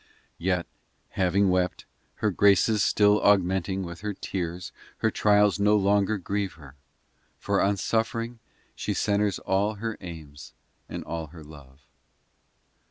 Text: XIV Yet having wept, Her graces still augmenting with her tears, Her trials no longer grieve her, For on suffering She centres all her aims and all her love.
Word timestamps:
XIV 0.01 0.33
Yet 0.39 0.65
having 1.09 1.49
wept, 1.51 1.85
Her 2.15 2.31
graces 2.31 2.81
still 2.81 3.21
augmenting 3.21 3.83
with 3.83 4.01
her 4.01 4.15
tears, 4.15 4.71
Her 4.97 5.11
trials 5.11 5.59
no 5.59 5.77
longer 5.77 6.17
grieve 6.17 6.53
her, 6.53 6.73
For 7.37 7.61
on 7.61 7.77
suffering 7.77 8.39
She 8.73 8.95
centres 8.95 9.37
all 9.37 9.75
her 9.75 9.99
aims 10.01 10.53
and 10.89 11.03
all 11.03 11.27
her 11.27 11.43
love. 11.43 11.81